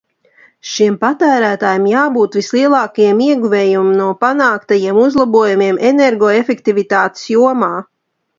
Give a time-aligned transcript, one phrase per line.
[0.67, 7.73] Šiem patērētājiem jābūt vislielākajiem ieguvējiem no panāktajiem uzlabojumiem energoefektivitātes jomā.